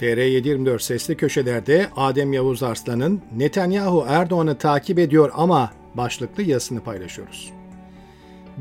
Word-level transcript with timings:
TR724 0.00 0.82
sesli 0.82 1.16
köşelerde 1.16 1.86
Adem 1.96 2.32
Yavuz 2.32 2.62
Arslan'ın 2.62 3.20
Netanyahu 3.36 4.04
Erdoğan'ı 4.08 4.58
takip 4.58 4.98
ediyor 4.98 5.30
ama 5.34 5.70
başlıklı 5.94 6.42
yazısını 6.42 6.80
paylaşıyoruz. 6.80 7.52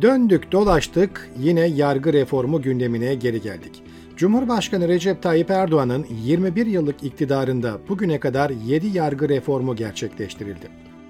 Döndük 0.01 0.51
dolaştık 0.51 1.29
yine 1.39 1.65
yargı 1.65 2.13
reformu 2.13 2.61
gündemine 2.61 3.15
geri 3.15 3.41
geldik. 3.41 3.83
Cumhurbaşkanı 4.17 4.87
Recep 4.87 5.21
Tayyip 5.23 5.51
Erdoğan'ın 5.51 6.05
21 6.23 6.65
yıllık 6.65 7.03
iktidarında 7.03 7.79
bugüne 7.89 8.19
kadar 8.19 8.49
7 8.49 8.87
yargı 8.87 9.29
reformu 9.29 9.75
gerçekleştirildi. 9.75 10.67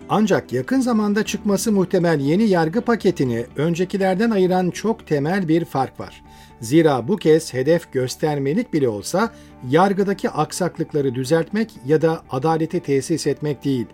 Ancak 0.10 0.54
yakın 0.54 0.80
zamanda 0.80 1.26
çıkması 1.26 1.71
muhtemel 1.71 2.20
yeni 2.20 2.44
yargı 2.44 2.82
paketini 2.82 3.46
öncekilerden 3.55 4.32
ayıran 4.32 4.70
çok 4.70 5.07
temel 5.07 5.48
bir 5.48 5.66
fark 5.66 6.00
var. 6.00 6.23
Zira 6.61 7.07
bu 7.07 7.17
kez 7.17 7.53
hedef 7.53 7.93
göstermelik 7.93 8.73
bile 8.73 8.89
olsa 8.89 9.33
yargıdaki 9.69 10.29
aksaklıkları 10.29 11.15
düzeltmek 11.15 11.71
ya 11.86 12.01
da 12.01 12.23
adaleti 12.32 12.79
tesis 12.79 13.27
etmek 13.27 13.65
değil. 13.65 13.86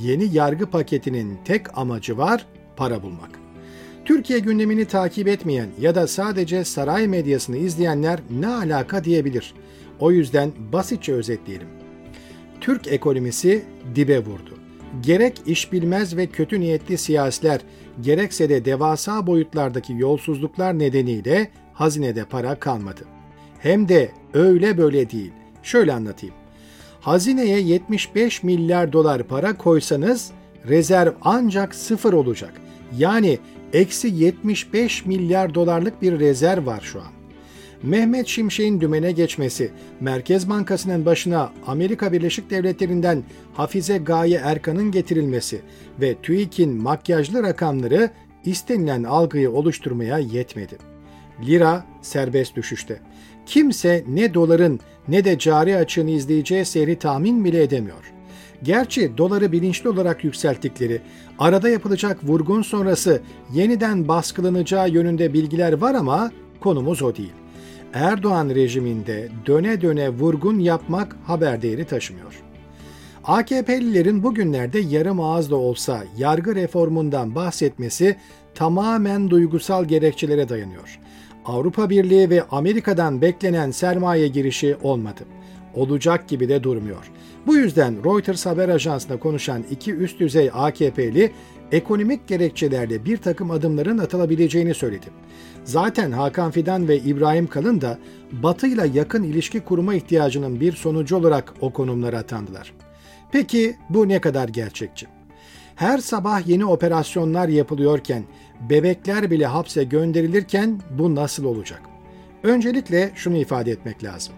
Yeni 0.00 0.34
yargı 0.36 0.66
paketinin 0.66 1.38
tek 1.44 1.78
amacı 1.78 2.18
var 2.18 2.46
para 2.76 3.02
bulmak. 3.02 3.30
Türkiye 4.04 4.38
gündemini 4.38 4.84
takip 4.84 5.28
etmeyen 5.28 5.68
ya 5.80 5.94
da 5.94 6.06
sadece 6.06 6.64
saray 6.64 7.08
medyasını 7.08 7.56
izleyenler 7.56 8.20
ne 8.30 8.46
alaka 8.46 9.04
diyebilir. 9.04 9.54
O 10.00 10.12
yüzden 10.12 10.52
basitçe 10.72 11.12
özetleyelim. 11.12 11.68
Türk 12.60 12.88
ekonomisi 12.88 13.64
dibe 13.94 14.18
vurdu. 14.18 14.58
Gerek 15.02 15.42
iş 15.46 15.72
bilmez 15.72 16.16
ve 16.16 16.26
kötü 16.26 16.60
niyetli 16.60 16.98
siyasiler, 16.98 17.60
gerekse 18.00 18.48
de 18.48 18.64
devasa 18.64 19.26
boyutlardaki 19.26 19.92
yolsuzluklar 19.92 20.78
nedeniyle 20.78 21.50
hazinede 21.80 22.24
para 22.24 22.54
kalmadı. 22.54 23.00
Hem 23.58 23.88
de 23.88 24.10
öyle 24.34 24.78
böyle 24.78 25.10
değil. 25.10 25.32
Şöyle 25.62 25.92
anlatayım. 25.92 26.34
Hazineye 27.00 27.60
75 27.60 28.42
milyar 28.42 28.92
dolar 28.92 29.22
para 29.22 29.56
koysanız 29.56 30.30
rezerv 30.68 31.12
ancak 31.22 31.74
sıfır 31.74 32.12
olacak. 32.12 32.52
Yani 32.98 33.38
eksi 33.72 34.08
75 34.08 35.06
milyar 35.06 35.54
dolarlık 35.54 36.02
bir 36.02 36.20
rezerv 36.20 36.66
var 36.66 36.80
şu 36.80 37.00
an. 37.00 37.10
Mehmet 37.82 38.26
Şimşek'in 38.26 38.80
dümene 38.80 39.12
geçmesi, 39.12 39.70
Merkez 40.00 40.48
Bankası'nın 40.48 41.06
başına 41.06 41.52
Amerika 41.66 42.12
Birleşik 42.12 42.50
Devletleri'nden 42.50 43.22
Hafize 43.54 43.98
Gaye 43.98 44.40
Erkan'ın 44.44 44.90
getirilmesi 44.90 45.60
ve 46.00 46.14
TÜİK'in 46.22 46.82
makyajlı 46.82 47.42
rakamları 47.42 48.10
istenilen 48.44 49.02
algıyı 49.02 49.50
oluşturmaya 49.50 50.18
yetmedi. 50.18 50.90
Lira 51.46 51.84
serbest 52.02 52.56
düşüşte. 52.56 53.00
Kimse 53.46 54.04
ne 54.08 54.34
doların 54.34 54.80
ne 55.08 55.24
de 55.24 55.38
cari 55.38 55.76
açığını 55.76 56.10
izleyeceği 56.10 56.64
seyri 56.64 56.98
tahmin 56.98 57.44
bile 57.44 57.62
edemiyor. 57.62 58.12
Gerçi 58.62 59.18
doları 59.18 59.52
bilinçli 59.52 59.88
olarak 59.88 60.24
yükselttikleri, 60.24 61.00
arada 61.38 61.68
yapılacak 61.68 62.24
vurgun 62.24 62.62
sonrası 62.62 63.22
yeniden 63.52 64.08
baskılanacağı 64.08 64.90
yönünde 64.90 65.32
bilgiler 65.32 65.72
var 65.72 65.94
ama 65.94 66.30
konumuz 66.60 67.02
o 67.02 67.16
değil. 67.16 67.32
Erdoğan 67.94 68.48
rejiminde 68.48 69.28
döne 69.46 69.80
döne 69.80 70.08
vurgun 70.10 70.58
yapmak 70.58 71.16
haber 71.26 71.62
değeri 71.62 71.84
taşımıyor. 71.84 72.42
AKP'lilerin 73.24 74.22
bugünlerde 74.22 74.78
yarım 74.78 75.20
ağızda 75.20 75.56
olsa 75.56 76.04
yargı 76.18 76.54
reformundan 76.54 77.34
bahsetmesi 77.34 78.16
tamamen 78.54 79.30
duygusal 79.30 79.84
gerekçelere 79.84 80.48
dayanıyor. 80.48 81.00
Avrupa 81.50 81.90
Birliği 81.90 82.30
ve 82.30 82.42
Amerika'dan 82.50 83.22
beklenen 83.22 83.70
sermaye 83.70 84.28
girişi 84.28 84.76
olmadı. 84.82 85.20
Olacak 85.74 86.28
gibi 86.28 86.48
de 86.48 86.62
durmuyor. 86.62 87.10
Bu 87.46 87.56
yüzden 87.56 88.04
Reuters 88.04 88.46
haber 88.46 88.68
ajansına 88.68 89.18
konuşan 89.18 89.64
iki 89.70 89.94
üst 89.94 90.20
düzey 90.20 90.50
AKP'li 90.54 91.32
ekonomik 91.72 92.28
gerekçelerle 92.28 93.04
bir 93.04 93.16
takım 93.16 93.50
adımların 93.50 93.98
atılabileceğini 93.98 94.74
söyledi. 94.74 95.06
Zaten 95.64 96.12
Hakan 96.12 96.50
Fidan 96.50 96.88
ve 96.88 96.98
İbrahim 96.98 97.46
Kalın 97.46 97.80
da 97.80 97.98
Batı 98.32 98.66
ile 98.66 98.90
yakın 98.94 99.22
ilişki 99.22 99.60
kurma 99.60 99.94
ihtiyacının 99.94 100.60
bir 100.60 100.72
sonucu 100.72 101.16
olarak 101.16 101.54
o 101.60 101.72
konumlara 101.72 102.18
atandılar. 102.18 102.72
Peki 103.32 103.76
bu 103.88 104.08
ne 104.08 104.20
kadar 104.20 104.48
gerçekçi? 104.48 105.19
Her 105.80 105.98
sabah 105.98 106.48
yeni 106.48 106.64
operasyonlar 106.64 107.48
yapılıyorken, 107.48 108.24
bebekler 108.70 109.30
bile 109.30 109.46
hapse 109.46 109.84
gönderilirken 109.84 110.80
bu 110.98 111.14
nasıl 111.14 111.44
olacak? 111.44 111.82
Öncelikle 112.42 113.10
şunu 113.14 113.36
ifade 113.36 113.70
etmek 113.70 114.04
lazım. 114.04 114.34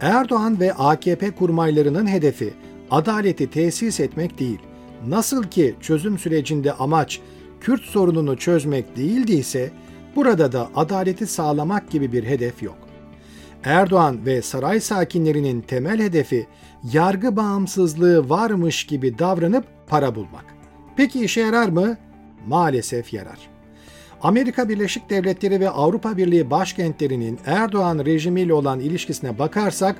Erdoğan 0.00 0.60
ve 0.60 0.72
AKP 0.72 1.30
kurmaylarının 1.30 2.06
hedefi 2.06 2.54
adaleti 2.90 3.50
tesis 3.50 4.00
etmek 4.00 4.38
değil. 4.38 4.58
Nasıl 5.06 5.42
ki 5.44 5.74
çözüm 5.80 6.18
sürecinde 6.18 6.72
amaç 6.72 7.20
Kürt 7.60 7.82
sorununu 7.82 8.36
çözmek 8.36 8.96
değildiyse, 8.96 9.70
burada 10.16 10.52
da 10.52 10.70
adaleti 10.76 11.26
sağlamak 11.26 11.90
gibi 11.90 12.12
bir 12.12 12.24
hedef 12.24 12.62
yok. 12.62 12.78
Erdoğan 13.64 14.26
ve 14.26 14.42
saray 14.42 14.80
sakinlerinin 14.80 15.60
temel 15.60 15.98
hedefi 15.98 16.46
yargı 16.92 17.36
bağımsızlığı 17.36 18.28
varmış 18.28 18.86
gibi 18.86 19.18
davranıp 19.18 19.64
para 19.88 20.14
bulmak. 20.14 20.57
Peki 20.98 21.24
işe 21.24 21.40
yarar 21.40 21.68
mı? 21.68 21.96
Maalesef 22.46 23.12
yarar. 23.12 23.38
Amerika 24.22 24.68
Birleşik 24.68 25.10
Devletleri 25.10 25.60
ve 25.60 25.70
Avrupa 25.70 26.16
Birliği 26.16 26.50
başkentlerinin 26.50 27.38
Erdoğan 27.46 27.98
rejimiyle 28.04 28.52
olan 28.52 28.80
ilişkisine 28.80 29.38
bakarsak 29.38 29.96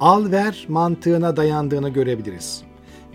al-ver 0.00 0.66
mantığına 0.68 1.36
dayandığını 1.36 1.88
görebiliriz. 1.88 2.62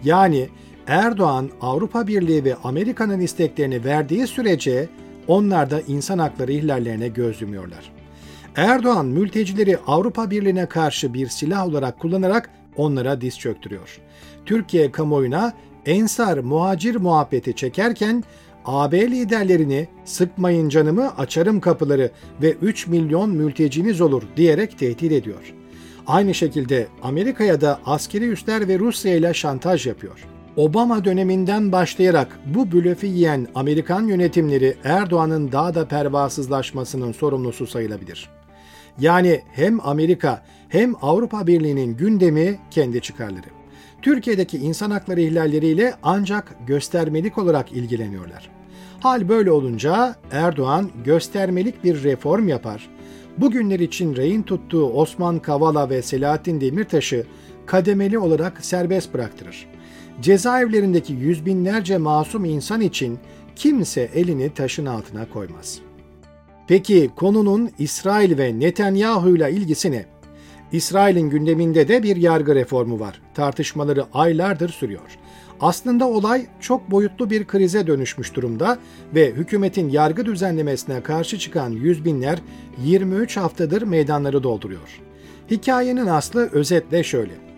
Yani 0.04 0.50
Erdoğan 0.88 1.50
Avrupa 1.62 2.08
Birliği 2.08 2.44
ve 2.44 2.56
Amerika'nın 2.64 3.20
isteklerini 3.20 3.86
verdiği 3.86 4.28
sürece 4.28 4.90
onlar 5.28 5.72
da 5.72 5.82
insan 5.82 6.20
hakları 6.20 6.52
ihlallerine 6.52 7.08
göz 7.08 7.42
yumuyorlar. 7.42 7.92
Erdoğan 8.56 9.06
mültecileri 9.06 9.78
Avrupa 9.88 10.32
Birliği'ne 10.32 10.66
karşı 10.66 11.14
bir 11.14 11.28
silah 11.28 11.68
olarak 11.68 12.00
kullanarak 12.00 12.50
onlara 12.78 13.22
diz 13.22 13.40
çöktürüyor. 13.40 14.00
Türkiye 14.46 14.92
kamuoyuna 14.92 15.54
ensar 15.86 16.38
muhacir 16.38 16.96
muhabbeti 16.96 17.56
çekerken 17.56 18.24
AB 18.66 19.12
liderlerini 19.12 19.88
sıkmayın 20.06 20.70
canımı 20.70 21.18
açarım 21.18 21.60
kapıları 21.60 22.12
ve 22.42 22.52
3 22.52 22.88
milyon 22.88 23.30
mülteciniz 23.30 24.02
olur 24.02 24.24
diyerek 24.38 24.80
tehdit 24.80 25.12
ediyor. 25.12 25.54
Aynı 26.08 26.34
şekilde 26.34 26.88
Amerika'ya 27.02 27.62
da 27.62 27.80
askeri 27.86 28.28
üsler 28.28 28.68
ve 28.68 28.80
Rusya 28.80 29.16
ile 29.16 29.34
şantaj 29.34 29.88
yapıyor. 29.88 30.28
Obama 30.56 31.06
döneminden 31.06 31.72
başlayarak 31.72 32.40
bu 32.46 32.72
blöfü 32.72 33.08
yiyen 33.08 33.48
Amerikan 33.56 34.08
yönetimleri 34.08 34.76
Erdoğan'ın 34.84 35.52
daha 35.52 35.76
da 35.76 35.88
pervasızlaşmasının 35.88 37.12
sorumlusu 37.12 37.68
sayılabilir. 37.68 38.30
Yani 39.00 39.42
hem 39.52 39.80
Amerika 39.88 40.44
hem 40.70 40.94
Avrupa 41.02 41.48
Birliği'nin 41.48 41.98
gündemi 41.98 42.60
kendi 42.72 43.02
çıkarları. 43.02 43.63
Türkiye'deki 44.04 44.58
insan 44.58 44.92
hakları 44.92 45.22
ihlalleriyle 45.22 45.94
ancak 46.04 46.56
göstermelik 46.68 47.38
olarak 47.38 47.72
ilgileniyorlar. 47.72 48.50
Hal 49.00 49.30
böyle 49.30 49.52
olunca 49.52 50.16
Erdoğan 50.32 50.92
göstermelik 51.06 51.84
bir 51.84 52.04
reform 52.04 52.48
yapar. 52.48 52.90
Bugünler 53.38 53.80
için 53.80 54.16
rehin 54.16 54.44
tuttuğu 54.44 54.86
Osman 54.86 55.40
Kavala 55.40 55.90
ve 55.90 56.02
Selahattin 56.02 56.62
Demirtaş'ı 56.62 57.26
kademeli 57.66 58.20
olarak 58.20 58.66
serbest 58.66 59.14
bıraktırır. 59.14 59.68
Cezaevlerindeki 60.22 61.14
yüz 61.14 61.46
binlerce 61.46 61.98
masum 61.98 62.46
insan 62.46 62.82
için 62.82 63.20
kimse 63.56 64.02
elini 64.02 64.54
taşın 64.54 64.86
altına 64.86 65.30
koymaz. 65.30 65.80
Peki 66.68 67.10
konunun 67.16 67.70
İsrail 67.80 68.38
ve 68.38 68.60
Netanyahu 68.60 69.36
ile 69.36 69.52
ilgisi 69.52 69.92
ne? 69.92 70.13
İsrail'in 70.74 71.30
gündeminde 71.30 71.88
de 71.88 72.04
bir 72.04 72.16
yargı 72.16 72.56
reformu 72.56 73.00
var. 73.00 73.22
Tartışmaları 73.34 74.06
aylardır 74.14 74.70
sürüyor. 74.70 75.18
Aslında 75.62 76.08
olay 76.10 76.46
çok 76.60 76.92
boyutlu 76.92 77.30
bir 77.30 77.48
krize 77.48 77.88
dönüşmüş 77.88 78.36
durumda 78.36 78.78
ve 79.16 79.32
hükümetin 79.32 79.90
yargı 79.90 80.26
düzenlemesine 80.26 81.04
karşı 81.04 81.40
çıkan 81.40 81.70
yüz 81.70 82.06
binler 82.06 82.40
23 82.84 83.38
haftadır 83.38 83.82
meydanları 83.82 84.44
dolduruyor. 84.44 85.02
Hikayenin 85.52 86.08
aslı 86.08 86.50
özetle 86.52 87.04
şöyle. 87.04 87.53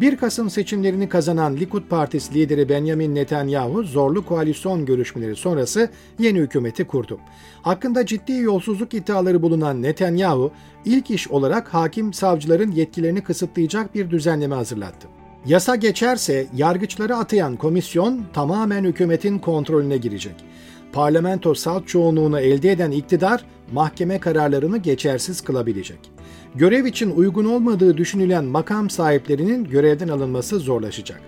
1 0.00 0.16
Kasım 0.16 0.50
seçimlerini 0.50 1.08
kazanan 1.08 1.56
Likud 1.56 1.82
Partisi 1.82 2.34
lideri 2.34 2.68
Benjamin 2.68 3.14
Netanyahu 3.14 3.82
zorlu 3.82 4.24
koalisyon 4.24 4.86
görüşmeleri 4.86 5.36
sonrası 5.36 5.90
yeni 6.18 6.38
hükümeti 6.38 6.84
kurdu. 6.84 7.18
Hakkında 7.62 8.06
ciddi 8.06 8.32
yolsuzluk 8.32 8.94
iddiaları 8.94 9.42
bulunan 9.42 9.82
Netanyahu 9.82 10.52
ilk 10.84 11.10
iş 11.10 11.28
olarak 11.28 11.74
hakim 11.74 12.12
savcıların 12.12 12.70
yetkilerini 12.70 13.20
kısıtlayacak 13.20 13.94
bir 13.94 14.10
düzenleme 14.10 14.54
hazırlattı. 14.54 15.08
Yasa 15.46 15.76
geçerse 15.76 16.46
yargıçları 16.56 17.16
atayan 17.16 17.56
komisyon 17.56 18.24
tamamen 18.32 18.84
hükümetin 18.84 19.38
kontrolüne 19.38 19.96
girecek. 19.96 20.44
Parlamento 20.92 21.54
salt 21.54 21.88
çoğunluğunu 21.88 22.40
elde 22.40 22.72
eden 22.72 22.90
iktidar 22.90 23.44
mahkeme 23.72 24.18
kararlarını 24.18 24.78
geçersiz 24.78 25.40
kılabilecek. 25.40 26.17
Görev 26.54 26.84
için 26.84 27.10
uygun 27.10 27.44
olmadığı 27.44 27.96
düşünülen 27.96 28.44
makam 28.44 28.90
sahiplerinin 28.90 29.64
görevden 29.64 30.08
alınması 30.08 30.58
zorlaşacak. 30.58 31.20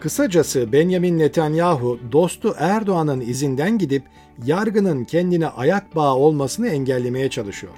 Kısacası 0.00 0.72
Benjamin 0.72 1.18
Netanyahu 1.18 1.98
dostu 2.12 2.54
Erdoğan'ın 2.58 3.20
izinden 3.20 3.78
gidip 3.78 4.02
yargının 4.46 5.04
kendine 5.04 5.46
ayak 5.46 5.96
bağı 5.96 6.14
olmasını 6.14 6.68
engellemeye 6.68 7.30
çalışıyor. 7.30 7.72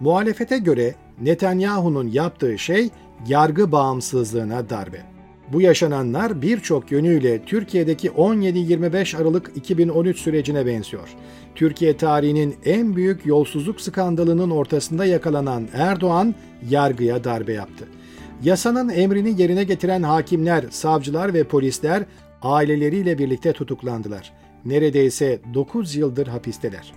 Muhalefete 0.00 0.58
göre 0.58 0.94
Netanyahu'nun 1.20 2.08
yaptığı 2.08 2.58
şey 2.58 2.90
yargı 3.26 3.72
bağımsızlığına 3.72 4.70
darbe. 4.70 5.17
Bu 5.52 5.60
yaşananlar 5.60 6.42
birçok 6.42 6.92
yönüyle 6.92 7.42
Türkiye'deki 7.42 8.08
17-25 8.08 9.16
Aralık 9.16 9.50
2013 9.56 10.18
sürecine 10.18 10.66
benziyor. 10.66 11.08
Türkiye 11.54 11.96
tarihinin 11.96 12.56
en 12.64 12.96
büyük 12.96 13.26
yolsuzluk 13.26 13.80
skandalının 13.80 14.50
ortasında 14.50 15.04
yakalanan 15.04 15.68
Erdoğan 15.74 16.34
yargıya 16.70 17.24
darbe 17.24 17.52
yaptı. 17.52 17.84
Yasanın 18.42 18.88
emrini 18.88 19.42
yerine 19.42 19.64
getiren 19.64 20.02
hakimler, 20.02 20.64
savcılar 20.70 21.34
ve 21.34 21.44
polisler 21.44 22.04
aileleriyle 22.42 23.18
birlikte 23.18 23.52
tutuklandılar. 23.52 24.32
Neredeyse 24.64 25.38
9 25.54 25.96
yıldır 25.96 26.26
hapisteler. 26.26 26.92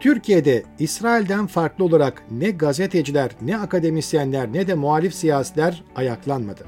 Türkiye'de 0.00 0.62
İsrail'den 0.78 1.46
farklı 1.46 1.84
olarak 1.84 2.22
ne 2.30 2.50
gazeteciler, 2.50 3.30
ne 3.42 3.58
akademisyenler, 3.58 4.52
ne 4.52 4.66
de 4.66 4.74
muhalif 4.74 5.14
siyasiler 5.14 5.84
ayaklanmadı. 5.96 6.64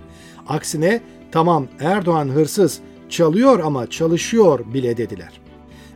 Aksine 0.48 1.00
tamam 1.32 1.66
Erdoğan 1.80 2.28
hırsız, 2.28 2.80
çalıyor 3.08 3.60
ama 3.60 3.86
çalışıyor 3.86 4.60
bile 4.74 4.96
dediler. 4.96 5.40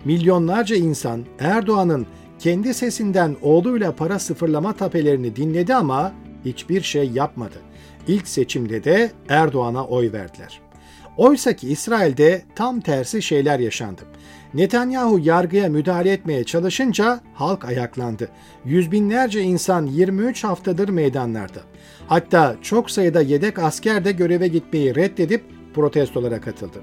Milyonlarca 0.04 0.76
insan 0.76 1.24
Erdoğan'ın 1.38 2.06
kendi 2.38 2.74
sesinden 2.74 3.36
oğluyla 3.42 3.96
para 3.96 4.18
sıfırlama 4.18 4.72
tapelerini 4.72 5.36
dinledi 5.36 5.74
ama 5.74 6.12
hiçbir 6.44 6.80
şey 6.80 7.10
yapmadı. 7.10 7.56
İlk 8.08 8.28
seçimde 8.28 8.84
de 8.84 9.12
Erdoğan'a 9.28 9.86
oy 9.86 10.12
verdiler. 10.12 10.60
Oysa 11.16 11.52
ki 11.52 11.68
İsrail'de 11.68 12.42
tam 12.54 12.80
tersi 12.80 13.22
şeyler 13.22 13.58
yaşandı. 13.58 14.02
Netanyahu 14.54 15.18
yargıya 15.18 15.68
müdahale 15.68 16.12
etmeye 16.12 16.44
çalışınca 16.44 17.20
halk 17.34 17.64
ayaklandı. 17.64 18.28
Yüz 18.64 18.92
binlerce 18.92 19.40
insan 19.40 19.86
23 19.86 20.44
haftadır 20.44 20.88
meydanlarda. 20.88 21.60
Hatta 22.06 22.56
çok 22.62 22.90
sayıda 22.90 23.20
yedek 23.20 23.58
asker 23.58 24.04
de 24.04 24.12
göreve 24.12 24.48
gitmeyi 24.48 24.94
reddedip 24.94 25.42
protestolara 25.74 26.40
katıldı. 26.40 26.78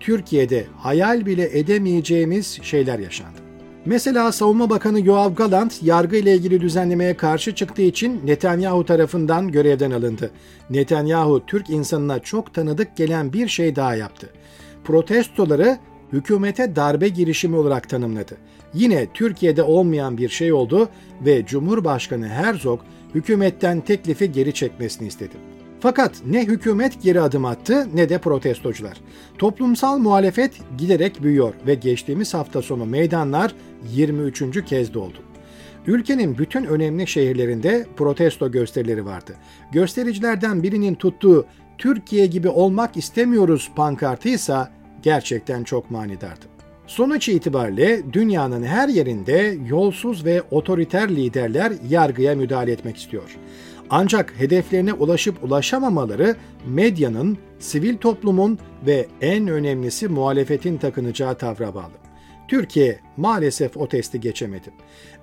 Türkiye'de 0.00 0.66
hayal 0.76 1.26
bile 1.26 1.58
edemeyeceğimiz 1.58 2.58
şeyler 2.62 2.98
yaşandı. 2.98 3.49
Mesela 3.84 4.32
Savunma 4.32 4.70
Bakanı 4.70 5.06
Yoav 5.06 5.34
Galant 5.34 5.82
yargı 5.82 6.16
ile 6.16 6.34
ilgili 6.34 6.60
düzenlemeye 6.60 7.16
karşı 7.16 7.54
çıktığı 7.54 7.82
için 7.82 8.20
Netanyahu 8.26 8.84
tarafından 8.84 9.48
görevden 9.48 9.90
alındı. 9.90 10.30
Netanyahu 10.70 11.46
Türk 11.46 11.70
insanına 11.70 12.18
çok 12.18 12.54
tanıdık 12.54 12.96
gelen 12.96 13.32
bir 13.32 13.48
şey 13.48 13.76
daha 13.76 13.94
yaptı. 13.94 14.28
Protestoları 14.84 15.78
hükümete 16.12 16.76
darbe 16.76 17.08
girişimi 17.08 17.56
olarak 17.56 17.88
tanımladı. 17.88 18.36
Yine 18.74 19.06
Türkiye'de 19.14 19.62
olmayan 19.62 20.18
bir 20.18 20.28
şey 20.28 20.52
oldu 20.52 20.88
ve 21.20 21.46
Cumhurbaşkanı 21.46 22.28
Herzog 22.28 22.80
hükümetten 23.14 23.80
teklifi 23.80 24.32
geri 24.32 24.54
çekmesini 24.54 25.08
istedi. 25.08 25.34
Fakat 25.80 26.22
ne 26.26 26.46
hükümet 26.46 27.02
geri 27.02 27.20
adım 27.20 27.44
attı 27.44 27.88
ne 27.94 28.08
de 28.08 28.18
protestocular. 28.18 29.00
Toplumsal 29.38 29.98
muhalefet 29.98 30.52
giderek 30.78 31.22
büyüyor 31.22 31.54
ve 31.66 31.74
geçtiğimiz 31.74 32.34
hafta 32.34 32.62
sonu 32.62 32.86
meydanlar 32.86 33.54
23. 33.92 34.64
kez 34.64 34.94
doldu. 34.94 35.18
Ülkenin 35.86 36.38
bütün 36.38 36.64
önemli 36.64 37.06
şehirlerinde 37.06 37.86
protesto 37.96 38.50
gösterileri 38.50 39.06
vardı. 39.06 39.34
Göstericilerden 39.72 40.62
birinin 40.62 40.94
tuttuğu 40.94 41.46
Türkiye 41.78 42.26
gibi 42.26 42.48
olmak 42.48 42.96
istemiyoruz 42.96 43.70
pankartıysa 43.76 44.72
gerçekten 45.02 45.64
çok 45.64 45.90
manidardı. 45.90 46.46
Sonuç 46.86 47.28
itibariyle 47.28 48.12
dünyanın 48.12 48.62
her 48.62 48.88
yerinde 48.88 49.56
yolsuz 49.68 50.24
ve 50.24 50.42
otoriter 50.50 51.08
liderler 51.08 51.72
yargıya 51.88 52.34
müdahale 52.34 52.72
etmek 52.72 52.96
istiyor. 52.96 53.36
Ancak 53.90 54.34
hedeflerine 54.38 54.92
ulaşıp 54.92 55.44
ulaşamamaları 55.44 56.36
medyanın, 56.66 57.38
sivil 57.58 57.96
toplumun 57.96 58.58
ve 58.86 59.06
en 59.20 59.48
önemlisi 59.48 60.08
muhalefetin 60.08 60.76
takınacağı 60.76 61.38
tavra 61.38 61.74
bağlı. 61.74 61.92
Türkiye 62.48 63.00
maalesef 63.16 63.76
o 63.76 63.88
testi 63.88 64.20
geçemedi. 64.20 64.70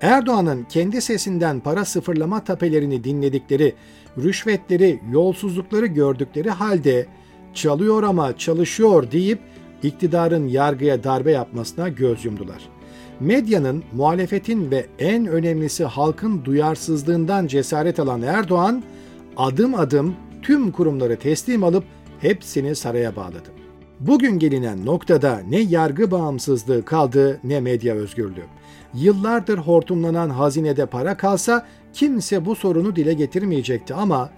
Erdoğan'ın 0.02 0.64
kendi 0.64 1.02
sesinden 1.02 1.60
para 1.60 1.86
sıfırlama 1.86 2.44
tapelerini 2.44 3.04
dinledikleri, 3.04 3.74
rüşvetleri, 4.18 5.00
yolsuzlukları 5.12 5.86
gördükleri 5.86 6.50
halde 6.50 7.06
çalıyor 7.54 8.04
ama 8.04 8.38
çalışıyor 8.38 9.12
deyip 9.12 9.40
iktidarın 9.84 10.48
yargıya 10.48 11.04
darbe 11.04 11.32
yapmasına 11.32 11.90
göz 11.90 12.26
yumdular. 12.26 12.77
Medyanın, 13.20 13.84
muhalefetin 13.94 14.72
ve 14.72 14.86
en 15.00 15.28
önemlisi 15.28 15.86
halkın 15.86 16.46
duyarsızlığından 16.46 17.48
cesaret 17.48 18.00
alan 18.00 18.22
Erdoğan, 18.22 18.84
adım 19.38 19.76
adım 19.76 20.16
tüm 20.42 20.72
kurumları 20.72 21.20
teslim 21.20 21.64
alıp 21.64 21.84
hepsini 22.20 22.76
saraya 22.76 23.16
bağladı. 23.16 23.50
Bugün 24.00 24.40
gelinen 24.40 24.86
noktada 24.86 25.42
ne 25.50 25.60
yargı 25.60 26.12
bağımsızlığı 26.12 26.86
kaldı 26.86 27.40
ne 27.44 27.60
medya 27.60 27.96
özgürlüğü. 27.96 28.46
Yıllardır 28.94 29.58
hortumlanan 29.58 30.30
hazinede 30.30 30.86
para 30.86 31.18
kalsa 31.18 31.68
kimse 31.94 32.46
bu 32.46 32.56
sorunu 32.56 32.96
dile 32.96 33.14
getirmeyecekti 33.14 33.94
ama 33.94 34.30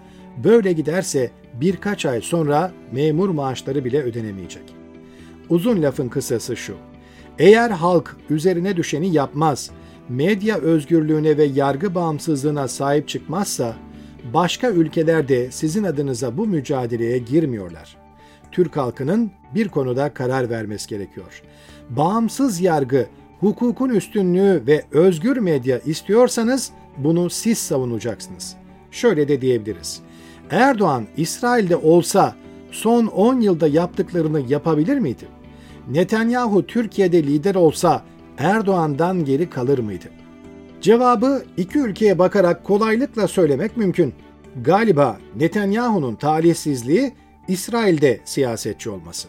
böyle 0.44 0.72
giderse 0.72 1.30
birkaç 1.60 2.06
ay 2.06 2.20
sonra 2.20 2.72
memur 2.92 3.28
maaşları 3.28 3.84
bile 3.84 4.02
ödenemeyecek. 4.02 4.74
Uzun 5.48 5.82
lafın 5.82 6.08
kısası 6.08 6.56
şu. 6.56 6.89
Eğer 7.38 7.70
halk 7.70 8.16
üzerine 8.30 8.76
düşeni 8.76 9.12
yapmaz, 9.12 9.70
medya 10.08 10.56
özgürlüğüne 10.56 11.36
ve 11.36 11.44
yargı 11.44 11.94
bağımsızlığına 11.94 12.68
sahip 12.68 13.08
çıkmazsa 13.08 13.76
başka 14.34 14.70
ülkelerde 14.70 15.50
sizin 15.50 15.84
adınıza 15.84 16.36
bu 16.36 16.46
mücadeleye 16.46 17.18
girmiyorlar. 17.18 17.96
Türk 18.52 18.76
halkının 18.76 19.30
bir 19.54 19.68
konuda 19.68 20.14
karar 20.14 20.50
vermesi 20.50 20.88
gerekiyor. 20.88 21.42
Bağımsız 21.90 22.60
yargı, 22.60 23.06
hukukun 23.40 23.88
üstünlüğü 23.88 24.62
ve 24.66 24.84
özgür 24.92 25.36
medya 25.36 25.78
istiyorsanız 25.78 26.70
bunu 26.96 27.30
siz 27.30 27.58
savunacaksınız. 27.58 28.56
Şöyle 28.90 29.28
de 29.28 29.40
diyebiliriz. 29.40 30.00
Erdoğan 30.50 31.06
İsrail'de 31.16 31.76
olsa 31.76 32.34
son 32.70 33.06
10 33.06 33.40
yılda 33.40 33.68
yaptıklarını 33.68 34.40
yapabilir 34.48 34.98
miydi? 34.98 35.39
Netanyahu 35.90 36.66
Türkiye'de 36.66 37.22
lider 37.22 37.54
olsa 37.54 38.02
Erdoğan'dan 38.38 39.24
geri 39.24 39.50
kalır 39.50 39.78
mıydı? 39.78 40.04
Cevabı 40.80 41.44
iki 41.56 41.78
ülkeye 41.78 42.18
bakarak 42.18 42.64
kolaylıkla 42.64 43.28
söylemek 43.28 43.76
mümkün. 43.76 44.14
Galiba 44.62 45.18
Netanyahu'nun 45.36 46.14
talihsizliği 46.14 47.12
İsrail'de 47.48 48.20
siyasetçi 48.24 48.90
olması. 48.90 49.28